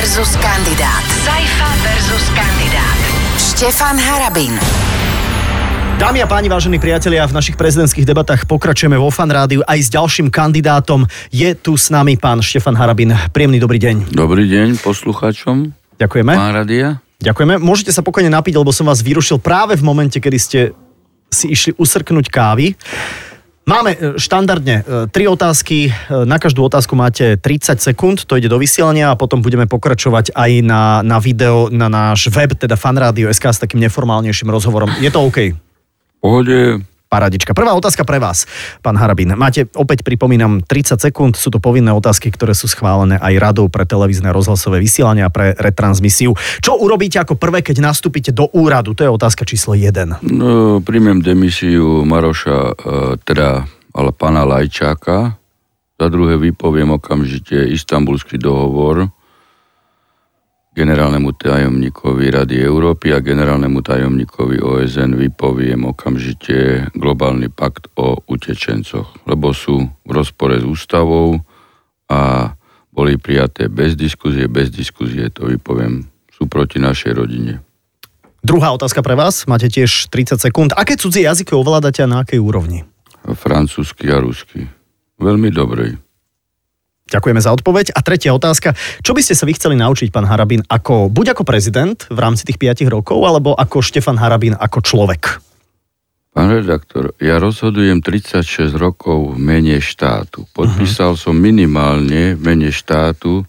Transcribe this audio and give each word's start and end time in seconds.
versus 0.00 0.32
kandidát. 0.40 1.04
Saifa 1.28 1.68
versus 1.84 2.32
kandidát. 2.32 2.98
Štefan 3.36 4.00
Harabin. 4.00 4.56
Dámy 6.00 6.24
a 6.24 6.26
páni, 6.26 6.48
vážení 6.48 6.80
priatelia, 6.80 7.28
v 7.28 7.36
našich 7.36 7.52
prezidentských 7.52 8.08
debatách 8.08 8.48
pokračujeme 8.48 8.96
vo 8.96 9.12
Fan 9.12 9.28
Rádiu 9.28 9.60
aj 9.68 9.76
s 9.76 9.92
ďalším 9.92 10.32
kandidátom. 10.32 11.04
Je 11.28 11.52
tu 11.52 11.76
s 11.76 11.92
nami 11.92 12.16
pán 12.16 12.40
Štefan 12.40 12.80
Harabin. 12.80 13.12
Príjemný 13.28 13.60
dobrý 13.60 13.76
deň. 13.76 14.16
Dobrý 14.16 14.48
deň 14.48 14.80
poslucháčom. 14.80 15.76
Ďakujeme. 16.00 16.32
Pán 16.32 16.56
Radia. 16.56 17.04
Ďakujeme. 17.20 17.60
Môžete 17.60 17.92
sa 17.92 18.00
pokojne 18.00 18.32
napiť, 18.32 18.56
lebo 18.56 18.72
som 18.72 18.88
vás 18.88 19.04
vyrušil 19.04 19.36
práve 19.36 19.76
v 19.76 19.84
momente, 19.84 20.16
kedy 20.16 20.38
ste 20.40 20.72
si 21.28 21.52
išli 21.52 21.76
usrknúť 21.76 22.32
kávy. 22.32 22.72
Máme 23.68 23.90
e, 23.92 23.98
štandardne 24.16 24.76
e, 24.80 24.82
tri 25.12 25.28
otázky. 25.28 25.88
E, 25.88 26.24
Na 26.24 26.40
každú 26.40 26.64
otázku 26.64 26.96
máte 26.96 27.36
30 27.36 27.78
sekúnd, 27.78 28.24
to 28.24 28.34
ide 28.40 28.48
do 28.48 28.56
vysielania 28.56 29.12
a 29.12 29.18
potom 29.20 29.44
budeme 29.44 29.68
pokračovať 29.68 30.32
aj 30.32 30.50
na, 30.64 30.82
na 31.04 31.20
video, 31.20 31.68
na 31.68 31.92
náš 31.92 32.32
web, 32.32 32.56
teda 32.56 32.74
fanradio.sk 32.74 33.44
s 33.46 33.60
takým 33.62 33.80
neformálnejším 33.84 34.48
rozhovorom. 34.48 34.90
Je 34.98 35.10
to 35.12 35.20
OK? 35.22 35.54
Pohode. 36.20 36.84
Paradička. 37.10 37.58
Prvá 37.58 37.74
otázka 37.74 38.06
pre 38.06 38.22
vás, 38.22 38.46
pán 38.86 38.94
Harabín. 38.94 39.34
Máte, 39.34 39.66
opäť 39.74 40.06
pripomínam, 40.06 40.62
30 40.62 41.10
sekúnd. 41.10 41.34
Sú 41.34 41.50
to 41.50 41.58
povinné 41.58 41.90
otázky, 41.90 42.30
ktoré 42.30 42.54
sú 42.54 42.70
schválené 42.70 43.18
aj 43.18 43.34
radou 43.42 43.66
pre 43.66 43.82
televízne 43.82 44.30
rozhlasové 44.30 44.78
vysielania 44.78 45.26
a 45.26 45.34
pre 45.34 45.58
retransmisiu. 45.58 46.38
Čo 46.62 46.78
urobíte 46.78 47.18
ako 47.18 47.34
prvé, 47.34 47.66
keď 47.66 47.82
nastúpite 47.82 48.30
do 48.30 48.46
úradu? 48.54 48.94
To 48.94 49.02
je 49.02 49.10
otázka 49.10 49.42
číslo 49.42 49.74
1. 49.74 50.22
No, 50.22 50.78
príjmem 50.86 51.18
demisiu 51.18 52.06
Maroša, 52.06 52.58
e, 52.62 52.74
teda, 53.26 53.66
ale 53.90 54.10
pána 54.14 54.46
Lajčáka. 54.46 55.34
Za 55.98 56.06
druhé 56.06 56.38
vypoviem 56.38 56.94
okamžite 56.94 57.58
istambulský 57.74 58.38
dohovor 58.38 59.10
generálnemu 60.80 61.36
tajomníkovi 61.36 62.32
Rady 62.32 62.56
Európy 62.64 63.12
a 63.12 63.20
generálnemu 63.20 63.84
tajomníkovi 63.84 64.64
OSN 64.64 65.12
vypoviem 65.12 65.84
okamžite 65.84 66.88
globálny 66.96 67.52
pakt 67.52 67.92
o 68.00 68.16
utečencoch, 68.24 69.12
lebo 69.28 69.52
sú 69.52 69.92
v 70.08 70.10
rozpore 70.10 70.56
s 70.56 70.64
ústavou 70.64 71.36
a 72.08 72.52
boli 72.88 73.20
prijaté 73.20 73.68
bez 73.68 73.92
diskuzie, 73.92 74.48
bez 74.48 74.72
diskuzie 74.72 75.28
to 75.28 75.52
vypoviem, 75.52 76.08
sú 76.32 76.48
proti 76.48 76.80
našej 76.80 77.12
rodine. 77.12 77.60
Druhá 78.40 78.72
otázka 78.72 79.04
pre 79.04 79.12
vás. 79.12 79.44
Máte 79.44 79.68
tiež 79.68 80.08
30 80.08 80.40
sekúnd. 80.40 80.72
Aké 80.72 80.96
cudzie 80.96 81.28
jazyky 81.28 81.52
ovládate 81.52 82.00
a 82.00 82.08
na 82.08 82.24
akej 82.24 82.40
úrovni? 82.40 82.88
Francúzsky 83.20 84.08
a 84.08 84.16
rusky. 84.16 84.64
Veľmi 85.20 85.52
dobrej. 85.52 86.00
Ďakujeme 87.10 87.42
za 87.42 87.50
odpoveď. 87.50 87.92
A 87.92 88.00
tretia 88.06 88.30
otázka. 88.30 88.78
Čo 89.02 89.12
by 89.12 89.20
ste 89.20 89.34
sa 89.34 89.44
vy 89.44 89.58
chceli 89.58 89.74
naučiť, 89.76 90.14
pán 90.14 90.30
Harabín, 90.30 90.62
ako, 90.70 91.10
buď 91.10 91.34
ako 91.34 91.42
prezident 91.42 91.98
v 92.06 92.18
rámci 92.22 92.46
tých 92.46 92.56
5 92.56 92.86
rokov, 92.86 93.18
alebo 93.18 93.58
ako 93.58 93.82
Štefan 93.82 94.16
Harabín 94.16 94.54
ako 94.54 94.78
človek? 94.80 95.42
Pán 96.30 96.46
redaktor, 96.54 97.10
ja 97.18 97.42
rozhodujem 97.42 97.98
36 98.06 98.70
rokov 98.78 99.34
v 99.34 99.38
mene 99.42 99.82
štátu. 99.82 100.46
Podpísal 100.54 101.18
uh-huh. 101.18 101.22
som 101.26 101.34
minimálne 101.34 102.38
v 102.38 102.40
mene 102.40 102.70
štátu 102.70 103.42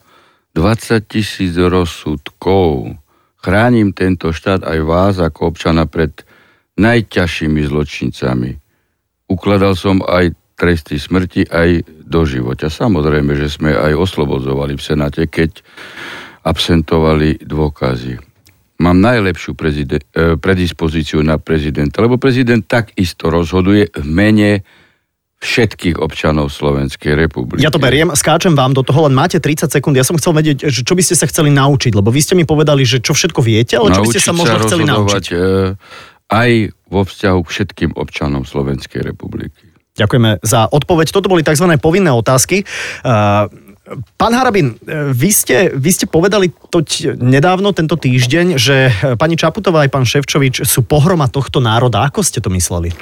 20 0.58 1.06
tisíc 1.06 1.54
rozsudkov. 1.54 2.98
Chránim 3.38 3.94
tento 3.94 4.34
štát 4.34 4.66
aj 4.66 4.80
vás 4.82 5.16
ako 5.22 5.54
občana 5.54 5.86
pred 5.86 6.26
najťažšími 6.82 7.62
zločincami. 7.70 8.58
Ukladal 9.30 9.78
som 9.78 10.02
aj 10.02 10.41
tresty 10.62 11.02
smrti, 11.02 11.50
aj 11.50 11.82
do 12.06 12.22
života. 12.30 12.70
Samozrejme, 12.70 13.34
že 13.34 13.50
sme 13.50 13.74
aj 13.74 13.98
oslobodzovali 13.98 14.78
v 14.78 14.86
Senáte, 14.86 15.26
keď 15.26 15.66
absentovali 16.46 17.42
dôkazy. 17.42 18.22
Mám 18.82 18.98
najlepšiu 19.02 19.58
prezide- 19.58 20.06
eh, 20.14 20.38
predispozíciu 20.38 21.26
na 21.26 21.42
prezidenta, 21.42 22.02
lebo 22.06 22.22
prezident 22.22 22.62
takisto 22.62 23.34
rozhoduje 23.34 23.90
v 23.90 24.06
mene 24.06 24.52
všetkých 25.42 25.98
občanov 25.98 26.54
Slovenskej 26.54 27.18
republiky. 27.18 27.66
Ja 27.66 27.74
to 27.74 27.82
beriem, 27.82 28.14
skáčem 28.14 28.54
vám 28.54 28.78
do 28.78 28.86
toho, 28.86 29.10
len 29.10 29.18
máte 29.18 29.42
30 29.42 29.74
sekúnd. 29.74 29.98
Ja 29.98 30.06
som 30.06 30.14
chcel 30.22 30.38
vedieť, 30.38 30.70
že 30.70 30.86
čo 30.86 30.94
by 30.94 31.02
ste 31.02 31.18
sa 31.18 31.26
chceli 31.26 31.50
naučiť, 31.50 31.98
lebo 31.98 32.14
vy 32.14 32.22
ste 32.22 32.38
mi 32.38 32.46
povedali, 32.46 32.86
že 32.86 33.02
čo 33.02 33.18
všetko 33.18 33.42
viete, 33.42 33.74
ale 33.74 33.90
čo 33.90 34.06
by 34.06 34.14
ste 34.14 34.22
sa 34.22 34.38
možno 34.38 34.62
chceli 34.62 34.86
naučiť. 34.86 35.26
E, 35.34 35.36
aj 36.30 36.52
vo 36.94 37.02
vzťahu 37.02 37.40
k 37.42 37.50
všetkým 37.58 37.92
občanom 37.98 38.46
Slovenskej 38.46 39.02
republiky. 39.02 39.71
Ďakujeme 39.92 40.40
za 40.40 40.72
odpoveď. 40.72 41.08
Toto 41.12 41.28
boli 41.28 41.44
tzv. 41.44 41.68
povinné 41.76 42.12
otázky. 42.16 42.64
Pán 43.92 44.32
Harabin, 44.32 44.80
vy 45.12 45.30
ste, 45.36 45.76
vy 45.76 45.92
ste 45.92 46.08
povedali 46.08 46.48
toť 46.48 47.20
nedávno, 47.20 47.76
tento 47.76 48.00
týždeň, 48.00 48.56
že 48.56 48.88
pani 49.20 49.36
Čaputová 49.36 49.84
aj 49.84 49.92
pán 49.92 50.08
Ševčovič 50.08 50.64
sú 50.64 50.88
pohroma 50.88 51.28
tohto 51.28 51.60
národa. 51.60 52.08
Ako 52.08 52.24
ste 52.24 52.40
to 52.40 52.48
mysleli? 52.56 52.96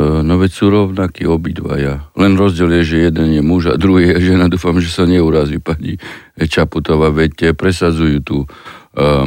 No 0.00 0.40
veď 0.40 0.50
sú 0.56 0.72
rovnakí 0.72 1.28
obidvaja. 1.28 2.08
Len 2.16 2.32
rozdiel 2.40 2.80
je, 2.80 2.82
že 2.88 2.96
jeden 3.12 3.36
je 3.36 3.42
muž 3.44 3.68
a 3.68 3.76
druhý 3.76 4.16
je 4.16 4.32
žena. 4.32 4.48
Dúfam, 4.48 4.80
že 4.80 4.88
sa 4.88 5.04
neurazí 5.04 5.60
pani 5.60 6.00
Čaputová. 6.40 7.12
Veď 7.12 7.52
presadzujú 7.52 8.24
tú 8.24 8.48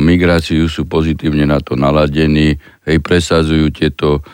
migráciu, 0.02 0.66
sú 0.66 0.90
pozitívne 0.90 1.46
na 1.46 1.62
to 1.62 1.78
naladení. 1.78 2.58
Hej, 2.90 2.98
presadzujú 3.06 3.70
tieto 3.70 4.26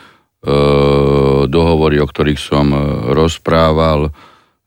dohovory, 1.45 2.01
o 2.01 2.09
ktorých 2.09 2.41
som 2.41 2.73
rozprával. 3.13 4.09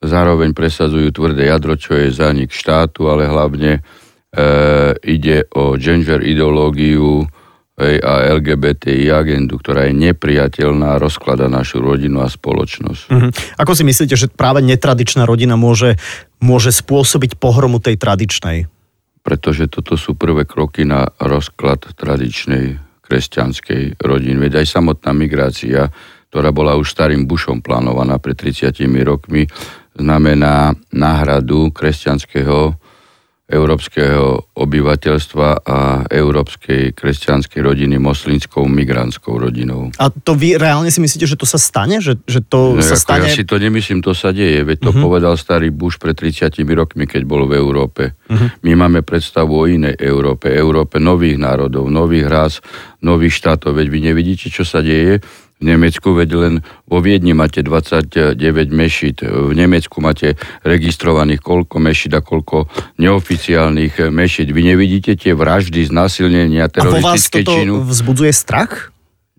Zároveň 0.04 0.52
presadzujú 0.52 1.10
tvrdé 1.10 1.48
jadro, 1.48 1.74
čo 1.80 1.96
je 1.96 2.12
zanik 2.12 2.52
štátu, 2.52 3.08
ale 3.08 3.24
hlavne 3.24 3.80
e, 3.80 3.80
ide 5.00 5.48
o 5.56 5.80
gender 5.80 6.20
ideológiu 6.20 7.24
e, 7.24 7.96
a 8.04 8.36
LGBTI 8.36 9.08
agendu, 9.08 9.56
ktorá 9.56 9.88
je 9.88 9.96
nepriateľná, 9.96 11.00
rozklada 11.00 11.48
našu 11.48 11.80
rodinu 11.80 12.20
a 12.20 12.28
spoločnosť. 12.28 13.02
Mm-hmm. 13.08 13.30
Ako 13.56 13.72
si 13.72 13.82
myslíte, 13.88 14.12
že 14.12 14.28
práve 14.28 14.60
netradičná 14.60 15.24
rodina 15.24 15.56
môže, 15.56 15.96
môže 16.36 16.68
spôsobiť 16.68 17.40
pohromu 17.40 17.80
tej 17.80 17.96
tradičnej? 17.96 18.68
Pretože 19.24 19.72
toto 19.72 19.96
sú 19.96 20.12
prvé 20.12 20.44
kroky 20.44 20.84
na 20.84 21.08
rozklad 21.16 21.96
tradičnej 21.96 22.83
kresťanskej 23.04 24.00
rodiny. 24.00 24.36
Veď 24.48 24.64
aj 24.64 24.66
samotná 24.80 25.12
migrácia, 25.12 25.92
ktorá 26.32 26.50
bola 26.50 26.74
už 26.74 26.90
starým 26.90 27.28
Bushom 27.28 27.60
plánovaná 27.60 28.18
pred 28.18 28.34
30 28.34 28.74
rokmi, 29.04 29.46
znamená 29.94 30.74
náhradu 30.90 31.70
kresťanského 31.70 32.74
európskeho 33.44 34.56
obyvateľstva 34.56 35.68
a 35.68 36.08
európskej 36.08 36.96
kresťanskej 36.96 37.60
rodiny 37.60 38.00
moslimskou 38.00 38.64
migrantskou 38.64 39.36
rodinou. 39.36 39.92
A 40.00 40.08
to 40.08 40.32
vy 40.32 40.56
reálne 40.56 40.88
si 40.88 41.04
myslíte, 41.04 41.28
že 41.28 41.36
to 41.36 41.44
sa 41.44 41.60
stane? 41.60 42.00
Že, 42.00 42.24
že 42.24 42.40
to 42.40 42.72
no, 42.72 42.80
sa 42.80 42.96
stane... 42.96 43.28
Ja 43.28 43.36
si 43.36 43.44
to 43.44 43.60
nemyslím, 43.60 44.00
to 44.00 44.16
sa 44.16 44.32
deje. 44.32 44.64
Veď 44.64 44.88
to 44.88 44.90
uh-huh. 44.96 45.04
povedal 45.04 45.36
starý 45.36 45.68
Bush 45.68 46.00
pred 46.00 46.16
30 46.16 46.56
rokmi, 46.72 47.04
keď 47.04 47.28
bol 47.28 47.44
v 47.44 47.60
Európe. 47.60 48.16
Uh-huh. 48.32 48.48
My 48.64 48.80
máme 48.80 49.04
predstavu 49.04 49.52
o 49.52 49.68
inej 49.68 50.00
Európe. 50.00 50.48
Európe 50.48 50.96
nových 50.96 51.36
národov, 51.36 51.92
nových 51.92 52.24
rás, 52.24 52.54
nových 53.04 53.36
štátov. 53.36 53.76
Veď 53.76 53.92
vy 53.92 53.98
nevidíte, 54.08 54.48
čo 54.48 54.64
sa 54.64 54.80
deje 54.80 55.20
Nemecku, 55.64 56.12
veď 56.12 56.30
len 56.36 56.54
vo 56.84 57.00
Viedni 57.00 57.32
máte 57.32 57.64
29 57.64 58.36
mešit, 58.68 59.24
v 59.24 59.52
Nemecku 59.56 60.04
máte 60.04 60.36
registrovaných 60.62 61.40
koľko 61.40 61.80
mešit 61.80 62.12
a 62.12 62.20
koľko 62.20 62.68
neoficiálnych 63.00 64.12
mešit. 64.12 64.52
Vy 64.52 64.76
nevidíte 64.76 65.16
tie 65.16 65.32
vraždy, 65.32 65.88
znásilnenia, 65.88 66.68
teroristické 66.68 67.42
činu? 67.42 67.80
A 67.80 67.80
vo 67.80 67.88
vás 67.88 67.88
toto 67.88 67.90
vzbudzuje 67.90 68.32
strach? 68.36 68.94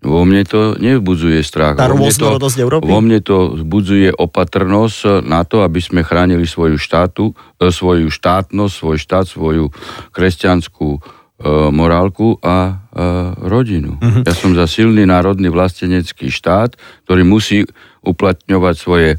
Vo 0.06 0.22
mne 0.28 0.46
to 0.46 0.76
nevzbudzuje 0.76 1.40
strach. 1.40 1.74
Tá 1.74 1.88
rôznorodosť 1.88 2.56
Európy? 2.60 2.86
Vo 2.86 3.00
mne 3.00 3.18
to 3.24 3.58
vzbudzuje 3.58 4.12
opatrnosť 4.12 5.24
na 5.24 5.42
to, 5.42 5.64
aby 5.64 5.80
sme 5.80 6.04
chránili 6.04 6.44
svoju 6.44 6.76
štátu, 6.78 7.34
e, 7.58 7.72
svoju 7.72 8.12
štátnosť, 8.12 8.74
svoj 8.76 8.98
štát, 9.00 9.24
svoju 9.26 9.72
kresťanskú 10.12 11.00
morálku 11.44 12.40
a, 12.40 12.48
a 12.48 12.56
rodinu. 13.44 14.00
Uh-huh. 14.00 14.24
Ja 14.24 14.32
som 14.32 14.56
za 14.56 14.64
silný 14.64 15.04
národný 15.04 15.52
vlastenecký 15.52 16.32
štát, 16.32 16.80
ktorý 17.04 17.28
musí 17.28 17.68
uplatňovať 18.00 18.74
svoje 18.80 19.08
e, 19.12 19.16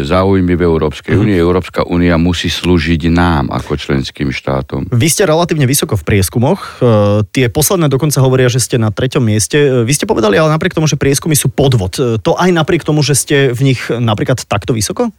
záujmy 0.00 0.56
v 0.56 0.62
Európskej 0.64 1.20
únie. 1.20 1.36
Uh-huh. 1.36 1.52
Európska 1.52 1.84
únia 1.84 2.16
musí 2.16 2.48
slúžiť 2.48 3.12
nám 3.12 3.52
ako 3.52 3.76
členským 3.76 4.32
štátom. 4.32 4.88
Vy 4.88 5.08
ste 5.12 5.28
relatívne 5.28 5.68
vysoko 5.68 6.00
v 6.00 6.06
prieskumoch. 6.16 6.80
E, 6.80 6.88
tie 7.28 7.52
posledné 7.52 7.92
dokonca 7.92 8.24
hovoria, 8.24 8.48
že 8.48 8.64
ste 8.64 8.80
na 8.80 8.88
treťom 8.88 9.20
mieste. 9.20 9.58
E, 9.60 9.68
vy 9.84 9.92
ste 9.92 10.08
povedali, 10.08 10.40
ale 10.40 10.48
napriek 10.48 10.72
tomu, 10.72 10.88
že 10.88 10.96
prieskumy 10.96 11.36
sú 11.36 11.52
podvod. 11.52 11.92
E, 12.00 12.16
to 12.24 12.40
aj 12.40 12.56
napriek 12.56 12.88
tomu, 12.88 13.04
že 13.04 13.12
ste 13.12 13.36
v 13.52 13.60
nich 13.68 13.84
napríklad 13.92 14.48
takto 14.48 14.72
vysoko? 14.72 15.12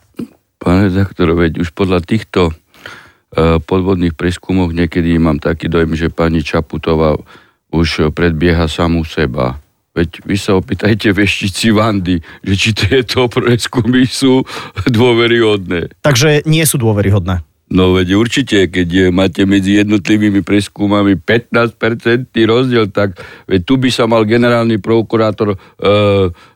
Pane 0.58 0.90
redaktor, 0.90 1.38
veď 1.38 1.62
už 1.62 1.70
podľa 1.78 2.02
týchto 2.02 2.50
E, 2.50 2.67
podvodných 3.36 4.16
preskumoch 4.16 4.72
niekedy 4.72 5.20
mám 5.20 5.40
taký 5.42 5.68
dojem, 5.68 5.96
že 5.96 6.14
pani 6.14 6.44
Čaputová 6.44 7.20
už 7.72 8.12
predbieha 8.16 8.68
samú 8.72 9.04
seba. 9.04 9.60
Veď 9.98 10.22
vy 10.30 10.38
sa 10.38 10.54
opýtajte 10.54 11.10
veštici 11.10 11.74
Vandy, 11.74 12.22
že 12.46 12.54
či 12.54 12.70
tieto 12.78 13.26
preskumy 13.34 14.06
sú 14.06 14.46
dôveryhodné. 14.86 15.98
Takže 16.06 16.46
nie 16.46 16.62
sú 16.70 16.78
dôveryhodné. 16.78 17.42
No 17.68 17.92
veď 17.92 18.16
určite, 18.16 18.72
keď 18.72 19.12
máte 19.12 19.44
medzi 19.44 19.84
jednotlivými 19.84 20.40
preskúmami 20.40 21.20
15% 21.20 22.32
rozdiel, 22.48 22.88
tak 22.88 23.20
veď 23.44 23.62
tu 23.68 23.76
by 23.76 23.90
sa 23.92 24.08
mal 24.08 24.24
generálny 24.24 24.80
prokurátor 24.80 25.52
e, 25.52 25.58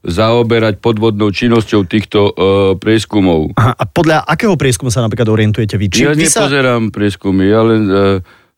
zaoberať 0.08 0.80
podvodnou 0.80 1.36
činnosťou 1.36 1.84
týchto 1.84 2.20
e, 2.26 2.34
prieskumov. 2.80 3.52
Aha, 3.60 3.76
a 3.76 3.84
podľa 3.84 4.24
akého 4.24 4.56
prieskumu 4.56 4.88
sa 4.88 5.04
napríklad 5.04 5.28
orientujete 5.28 5.76
vy? 5.76 5.92
Či 5.92 6.08
ja 6.08 6.16
vy 6.16 6.32
sa... 6.32 6.48
nepozerám 6.48 6.96
prieskumy, 6.96 7.44
ja 7.44 7.60
len 7.60 7.84
e, 7.92 8.04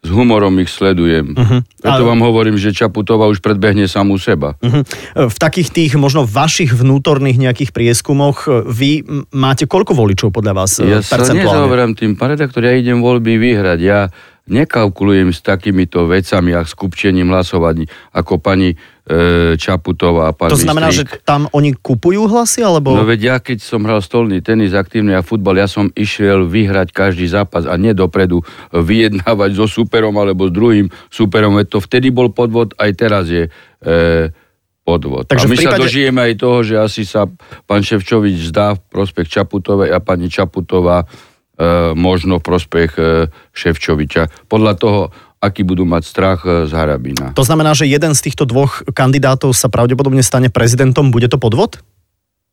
s 0.03 0.09
humorom 0.11 0.59
ich 0.59 0.67
sledujem. 0.67 1.31
Uh-huh. 1.31 1.63
Preto 1.79 2.03
Ale- 2.03 2.09
vám 2.11 2.19
hovorím, 2.19 2.59
že 2.59 2.75
Čaputová 2.75 3.31
už 3.31 3.39
predbehne 3.39 3.87
samú 3.87 4.19
seba. 4.19 4.59
Mhm. 4.59 4.81
V 5.31 5.37
takých 5.39 5.69
tých 5.71 5.91
možno 5.95 6.27
vašich 6.27 6.75
vnútorných 6.75 7.39
nejakých 7.39 7.71
prieskumoch 7.71 8.45
e, 8.45 8.67
vy 8.67 8.91
máte 9.31 9.63
koľko 9.63 9.95
voličov 9.95 10.35
podľa 10.35 10.53
vás 10.53 10.83
e, 10.83 10.91
Ja 10.91 10.99
sa 10.99 11.23
nezaoberám 11.23 11.95
tým, 11.95 12.19
pán 12.19 12.35
redaktor, 12.35 12.67
ja 12.67 12.75
idem 12.75 12.99
voľby 12.99 13.39
vyhrať. 13.39 13.79
Ja 13.79 14.11
nekalkulujem 14.43 15.31
s 15.31 15.39
takýmito 15.39 16.03
vecami 16.03 16.51
a 16.51 16.67
s 16.67 16.75
kupčením 16.75 17.31
hlasovaní, 17.31 17.87
ako 18.11 18.43
pani 18.43 18.75
e, 18.75 19.55
Čaputová 19.55 20.27
a 20.27 20.35
pán 20.35 20.51
To 20.51 20.59
znamená, 20.59 20.91
že 20.91 21.07
Mistrík. 21.07 21.23
tam 21.23 21.47
oni 21.55 21.71
kupujú 21.79 22.27
hlasy, 22.27 22.59
alebo... 22.59 22.91
No 22.91 23.07
veď 23.07 23.19
ja, 23.23 23.35
keď 23.39 23.63
som 23.63 23.87
hral 23.87 24.03
stolný 24.03 24.43
tenis, 24.43 24.75
aktívny 24.75 25.15
a 25.15 25.23
futbal, 25.23 25.55
ja 25.55 25.71
som 25.71 25.87
išiel 25.95 26.43
vyhrať 26.51 26.91
každý 26.91 27.23
zápas 27.31 27.63
a 27.63 27.79
nie 27.79 27.95
dopredu 27.95 28.43
vyjednávať 28.75 29.55
so 29.55 29.63
superom 29.63 30.11
alebo 30.19 30.51
s 30.51 30.53
druhým 30.55 30.91
superom. 31.07 31.55
Veď 31.55 31.67
to 31.75 31.79
vtedy 31.79 32.11
bol 32.11 32.27
podvod, 32.27 32.75
aj 32.75 32.91
teraz 32.99 33.31
je 33.31 33.47
e, 33.47 33.51
podvod. 34.83 35.31
Takže 35.31 35.47
a 35.47 35.51
my 35.51 35.55
sa 35.55 35.71
prípade- 35.71 35.83
dožijeme 35.87 36.19
aj 36.19 36.33
toho, 36.35 36.57
že 36.67 36.75
asi 36.75 37.07
sa 37.07 37.31
pán 37.63 37.79
Ševčovič 37.79 38.51
zdá 38.51 38.75
v 38.75 38.83
prospech 38.91 39.31
Čaputovej 39.31 39.95
a 39.95 40.03
pani 40.03 40.27
Čaputová 40.27 41.07
možno 41.93 42.37
v 42.37 42.43
prospech 42.43 42.91
e, 42.93 43.03
Ševčoviča. 43.51 44.47
Podľa 44.47 44.73
toho, 44.75 44.99
aký 45.37 45.61
budú 45.61 45.83
mať 45.83 46.03
strach 46.03 46.39
e, 46.41 46.65
z 46.65 46.71
Harabína. 46.71 47.31
To 47.31 47.41
znamená, 47.41 47.71
že 47.71 47.85
jeden 47.85 48.11
z 48.11 48.21
týchto 48.21 48.43
dvoch 48.43 48.81
kandidátov 48.87 49.51
sa 49.51 49.67
pravdepodobne 49.67 50.19
stane 50.19 50.47
prezidentom. 50.47 51.07
Bude 51.07 51.25
to 51.25 51.37
podvod? 51.37 51.77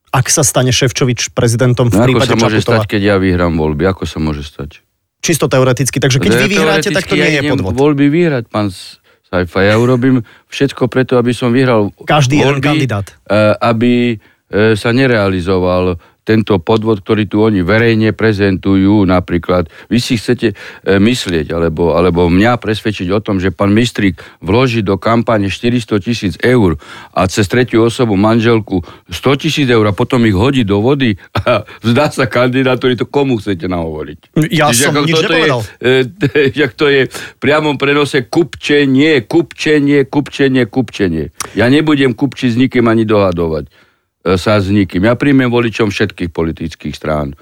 Ak 0.09 0.27
sa 0.27 0.43
stane 0.43 0.69
Ševčovič 0.69 1.31
prezidentom 1.31 1.87
v 1.87 1.95
No, 1.95 1.99
ako 1.99 2.07
prípade 2.11 2.29
sa 2.29 2.37
môže 2.37 2.59
Čaputová? 2.59 2.77
stať, 2.77 2.87
keď 2.89 3.01
ja 3.05 3.17
vyhrám 3.17 3.55
voľby? 3.55 3.85
Ako 3.87 4.05
sa 4.05 4.19
môže 4.19 4.43
stať? 4.43 4.83
Čisto 5.21 5.47
teoreticky. 5.47 5.97
Takže 5.97 6.19
keď 6.19 6.31
Ja 6.31 6.39
vy 6.39 6.49
vyhráte, 6.51 6.89
tak 6.91 7.05
to 7.05 7.15
nie 7.15 7.31
ja 7.31 7.41
je 7.41 7.51
podvod. 7.53 7.73
voľby 7.73 8.07
vyhrať, 8.07 8.49
pán 8.49 8.75
Sajfa. 9.23 9.63
Ja 9.63 9.77
urobím 9.77 10.21
všetko 10.49 10.87
preto, 10.87 11.15
aby 11.15 11.31
som 11.31 11.51
vyhral 11.51 11.95
Každý 11.97 12.37
jeden 12.37 12.59
voľby, 12.59 12.67
kandidát. 12.83 13.07
e, 13.23 13.37
aby 13.55 14.19
e, 14.51 14.75
sa 14.75 14.91
nerealizoval 14.91 15.95
tento 16.31 16.63
podvod, 16.63 17.03
ktorý 17.03 17.27
tu 17.27 17.43
oni 17.43 17.67
verejne 17.67 18.15
prezentujú 18.15 19.03
napríklad. 19.03 19.67
Vy 19.91 19.99
si 19.99 20.15
chcete 20.15 20.55
e, 20.55 21.03
myslieť, 21.03 21.51
alebo, 21.51 21.99
alebo 21.99 22.31
mňa 22.31 22.63
presvedčiť 22.63 23.11
o 23.11 23.19
tom, 23.19 23.43
že 23.43 23.51
pán 23.51 23.75
Mistrík 23.75 24.23
vloží 24.39 24.87
do 24.87 24.95
kampane 24.95 25.51
400 25.51 25.99
tisíc 25.99 26.35
eur 26.39 26.79
a 27.11 27.27
cez 27.27 27.51
tretiu 27.51 27.83
osobu 27.83 28.15
manželku 28.15 28.87
100 29.11 29.43
tisíc 29.43 29.67
eur 29.67 29.83
a 29.91 29.97
potom 29.97 30.23
ich 30.23 30.39
hodí 30.39 30.63
do 30.63 30.79
vody 30.79 31.19
a 31.35 31.67
vzdá 31.87 32.15
sa 32.15 32.31
kandidátori, 32.31 32.95
to 32.95 33.11
komu 33.11 33.43
chcete 33.43 33.67
nahovoriť? 33.67 34.39
Ja 34.55 34.71
Čiže 34.71 34.95
som 34.95 35.03
nič 35.03 35.19
toto 35.19 35.35
nepovedal. 35.35 35.61
Je, 36.61 36.67
to 36.77 36.87
je 36.87 37.09
v 37.09 37.37
priamom 37.43 37.75
prenose 37.81 38.29
kupčenie, 38.29 39.27
kupčenie, 39.27 40.07
kupčenie, 40.07 40.63
kupčenie. 40.69 41.25
Ja 41.59 41.67
nebudem 41.67 42.15
kupčiť 42.15 42.55
s 42.55 42.57
nikým 42.61 42.87
ani 42.87 43.03
dohadovať 43.09 43.90
sa 44.25 44.61
s 44.61 44.69
nikým. 44.69 45.09
Ja 45.09 45.17
príjmem 45.17 45.49
voličom 45.49 45.89
všetkých 45.89 46.31
politických 46.31 46.95
strán. 46.95 47.33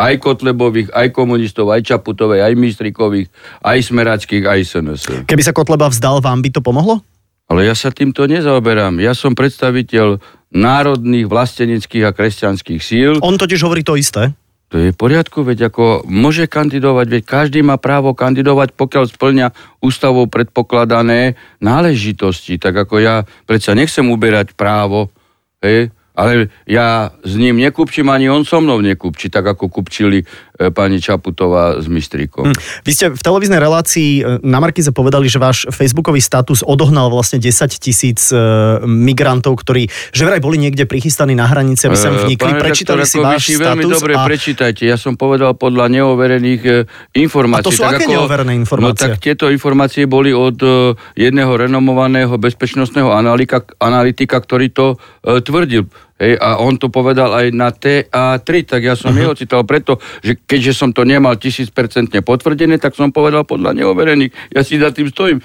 Aj 0.00 0.16
Kotlebových, 0.16 0.90
aj 0.90 1.12
komunistov, 1.14 1.70
aj 1.70 1.84
Čaputovej, 1.86 2.42
aj 2.42 2.56
Mistrikových, 2.58 3.28
aj 3.62 3.78
Smerackých, 3.86 4.44
aj 4.48 4.58
SNS. 4.64 5.02
Keby 5.28 5.42
sa 5.44 5.54
Kotleba 5.54 5.86
vzdal, 5.92 6.24
vám 6.24 6.42
by 6.42 6.50
to 6.50 6.60
pomohlo? 6.64 7.04
Ale 7.46 7.68
ja 7.68 7.76
sa 7.76 7.92
týmto 7.92 8.24
nezaoberám. 8.24 8.96
Ja 8.98 9.12
som 9.12 9.36
predstaviteľ 9.36 10.18
národných, 10.52 11.28
vlasteneckých 11.28 12.04
a 12.08 12.16
kresťanských 12.16 12.80
síl. 12.80 13.20
On 13.20 13.36
totiž 13.36 13.60
hovorí 13.62 13.84
to 13.84 13.94
isté. 14.00 14.32
To 14.72 14.80
je 14.80 14.88
v 14.88 14.96
poriadku, 14.96 15.44
veď 15.44 15.68
ako 15.68 16.08
môže 16.08 16.48
kandidovať, 16.48 17.06
veď 17.12 17.22
každý 17.28 17.60
má 17.60 17.76
právo 17.76 18.16
kandidovať, 18.16 18.72
pokiaľ 18.72 19.04
splňa 19.04 19.46
ústavou 19.84 20.24
predpokladané 20.32 21.36
náležitosti. 21.60 22.56
Tak 22.56 22.88
ako 22.88 22.96
ja 23.04 23.28
predsa 23.44 23.76
nechcem 23.76 24.08
uberať 24.08 24.56
právo, 24.56 25.12
hej, 25.60 25.92
ale 26.12 26.52
ja 26.68 27.08
s 27.24 27.34
ním 27.40 27.56
nekupčím, 27.56 28.12
ani 28.12 28.28
on 28.28 28.44
so 28.44 28.60
mnou 28.60 28.84
nekupčí, 28.84 29.32
tak 29.32 29.48
ako 29.48 29.72
kupčili 29.72 30.20
e, 30.20 30.68
pani 30.68 31.00
Čaputová 31.00 31.80
s 31.80 31.88
Mistríkom. 31.88 32.52
Hm. 32.52 32.56
Vy 32.84 32.90
ste 32.92 33.06
v 33.08 33.22
televíznej 33.22 33.56
relácii 33.56 34.10
e, 34.20 34.22
na 34.44 34.60
Markize 34.60 34.92
povedali, 34.92 35.32
že 35.32 35.40
váš 35.40 35.64
facebookový 35.72 36.20
status 36.20 36.60
odohnal 36.60 37.08
vlastne 37.08 37.40
10 37.40 37.48
tisíc 37.80 38.28
e, 38.28 38.36
migrantov, 38.84 39.56
ktorí 39.64 39.88
že 40.12 40.28
vraj 40.28 40.44
boli 40.44 40.60
niekde 40.60 40.84
prichystaní 40.84 41.32
na 41.32 41.48
hranici, 41.48 41.88
aby 41.88 41.96
sem 41.96 42.12
vnikli. 42.12 42.52
pán 42.52 42.60
Prečítali 42.60 43.02
si 43.08 43.16
ako 43.16 43.24
váš 43.24 43.42
si 43.48 43.54
veľmi 43.56 43.82
status 43.82 43.92
dobre 43.96 44.12
a 44.12 44.24
prečítajte. 44.28 44.82
Ja 44.84 45.00
som 45.00 45.16
povedal 45.16 45.56
podľa 45.56 45.88
neoverených 45.88 46.62
e, 46.68 46.72
informácií. 47.16 47.64
A 47.64 47.68
to 47.68 47.72
sú 47.72 47.88
aké 47.88 48.04
neoverené 48.04 48.52
informácie? 48.52 48.92
No 48.92 48.92
tak 48.92 49.16
tieto 49.16 49.48
informácie 49.48 50.04
boli 50.04 50.36
od 50.36 50.60
e, 50.60 50.92
jedného 51.16 51.56
renomovaného 51.56 52.36
bezpečnostného 52.36 53.08
analytika, 53.08 53.64
analytika 53.80 54.36
ktorý 54.36 54.68
to 54.68 55.00
e, 55.24 55.40
tvrdil. 55.40 55.88
Hej, 56.22 56.38
a 56.38 56.62
on 56.62 56.78
to 56.78 56.86
povedal 56.86 57.34
aj 57.34 57.50
na 57.50 57.74
TA3, 57.74 58.46
tak 58.62 58.86
ja 58.86 58.94
som 58.94 59.10
uh-huh. 59.10 59.26
jeho 59.26 59.34
cital 59.34 59.66
preto, 59.66 59.98
že 60.22 60.38
keďže 60.38 60.78
som 60.78 60.94
to 60.94 61.02
nemal 61.02 61.34
tisícpercentne 61.34 62.22
potvrdené, 62.22 62.78
tak 62.78 62.94
som 62.94 63.10
povedal 63.10 63.42
podľa 63.42 63.74
neoverených. 63.74 64.54
Ja 64.54 64.62
si 64.62 64.78
za 64.78 64.94
tým 64.94 65.10
stojím. 65.10 65.42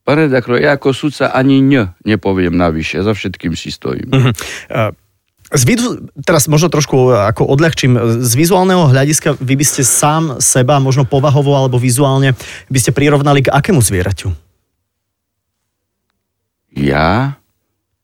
Pane 0.00 0.32
redaktor, 0.32 0.56
ja 0.56 0.80
ako 0.80 0.96
sudca 0.96 1.36
ani 1.36 1.60
ň 1.60 1.92
nepoviem 2.08 2.56
navyše, 2.56 3.04
za 3.04 3.12
všetkým 3.12 3.52
si 3.52 3.68
stojím. 3.68 4.08
Mhm. 4.08 4.30
E, 4.72 4.96
Z 5.52 5.62
vidu, 5.68 6.08
teraz 6.24 6.48
možno 6.48 6.72
trošku 6.72 7.12
e, 7.12 7.26
ako 7.36 7.44
odľahčím, 7.52 8.24
z 8.24 8.32
vizuálneho 8.40 8.88
hľadiska 8.88 9.36
vy 9.36 9.54
by 9.60 9.66
ste 9.68 9.84
sám 9.84 10.40
seba, 10.40 10.80
možno 10.80 11.04
povahovo 11.04 11.52
alebo 11.52 11.76
vizuálne, 11.76 12.32
by 12.72 12.78
ste 12.80 12.96
prirovnali 12.96 13.44
k 13.44 13.52
akému 13.52 13.84
zvieraťu? 13.84 14.32
Ja? 16.72 17.39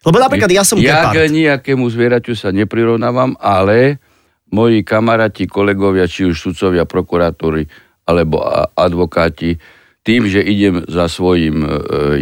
Lebo 0.07 0.23
napríklad 0.23 0.51
ja 0.55 0.63
som 0.63 0.79
ja 0.79 1.11
gepard. 1.11 1.27
k 1.27 1.35
nejakému 1.35 1.83
zvieraťu 1.91 2.39
sa 2.39 2.55
neprirovnávam, 2.55 3.35
ale 3.43 3.99
moji 4.55 4.87
kamaráti, 4.87 5.51
kolegovia, 5.51 6.07
či 6.07 6.31
už 6.31 6.39
sudcovia, 6.39 6.87
prokurátori 6.87 7.67
alebo 8.07 8.39
advokáti, 8.79 9.59
tým, 10.07 10.31
že 10.31 10.39
idem 10.39 10.87
za 10.87 11.11
svojim 11.11 11.67
e, 11.67 11.69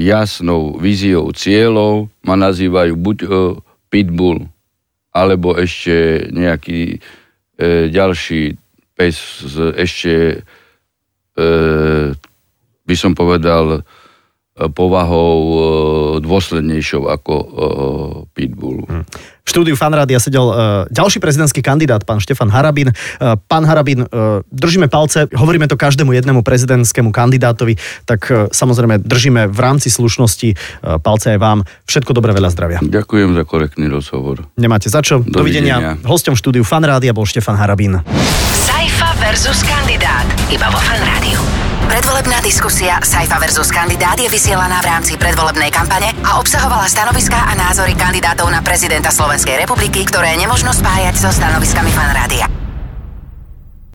jasnou 0.01 0.81
víziou 0.81 1.29
cieľov, 1.37 2.09
ma 2.25 2.33
nazývajú 2.41 2.97
buď 2.97 3.17
e, 3.21 3.27
pitbull, 3.93 4.49
alebo 5.13 5.53
ešte 5.53 6.25
nejaký 6.33 6.97
e, 7.61 7.93
ďalší 7.93 8.57
pes 8.97 9.21
s 9.45 9.57
ešte, 9.75 10.47
by 12.87 12.95
som 12.95 13.11
povedal, 13.19 13.83
povahou 14.55 15.39
e, 15.43 15.59
dôslednejšou 16.23 17.11
ako 17.11 17.35
e, 17.35 17.47
pitbull. 18.39 18.87
V 19.45 19.49
štúdiu 19.51 19.77
Fanrádia 19.77 20.17
sedel 20.17 20.41
ďalší 20.89 21.21
prezidentský 21.21 21.61
kandidát, 21.61 22.01
pán 22.09 22.17
Štefan 22.17 22.49
Harabin. 22.49 22.89
Uh, 23.21 23.37
pán 23.45 23.69
Harabin, 23.69 24.09
uh, 24.09 24.41
držíme 24.49 24.89
palce, 24.89 25.29
hovoríme 25.37 25.69
to 25.69 25.77
každému 25.77 26.17
jednému 26.17 26.41
prezidentskému 26.41 27.13
kandidátovi, 27.13 27.77
tak 28.09 28.25
samozrejme 28.49 29.05
držíme 29.05 29.53
v 29.53 29.59
rámci 29.61 29.93
slušnosti 29.93 30.81
palce 31.05 31.37
aj 31.37 31.39
vám. 31.45 31.69
Všetko 31.85 32.17
dobré, 32.17 32.33
veľa 32.33 32.49
zdravia. 32.57 32.79
Ďakujem 32.81 33.37
za 33.37 33.45
korektný 33.45 33.93
rozhovor. 33.93 34.49
Nemáte 34.57 34.89
za 34.89 35.05
čo. 35.05 35.21
Dovidenia. 35.21 36.01
Dovidenia. 36.01 36.09
Hosťom 36.09 36.33
v 36.33 36.41
štúdiu 36.41 36.65
Fanrádia 36.65 37.13
bol 37.13 37.29
Štefan 37.29 37.61
Harabin. 37.61 38.01
Saifa 38.57 39.13
versus 39.21 39.61
kandidát. 39.61 40.25
Iba 40.49 40.73
vo 40.73 40.81
Fan 40.81 41.05
Rádiu. 41.05 41.54
Predvolebná 41.85 42.41
diskusia 42.41 42.97
Saifa 43.05 43.37
versus 43.37 43.69
kandidát 43.69 44.17
je 44.17 44.29
vysielaná 44.33 44.81
v 44.81 44.89
rámci 44.89 45.21
predvolebnej 45.21 45.69
kampane 45.69 46.11
a 46.25 46.41
obsahovala 46.41 46.89
stanoviská 46.89 47.51
a 47.51 47.53
názory 47.53 47.93
kandidátov 47.93 48.49
na 48.49 48.65
prezidenta 48.65 49.13
Slovenskej 49.13 49.61
republiky, 49.61 50.09
ktoré 50.09 50.33
nemožno 50.41 50.73
spájať 50.73 51.15
so 51.21 51.29
stanoviskami 51.29 51.91
Fan 51.93 52.13
Rádia. 52.17 52.64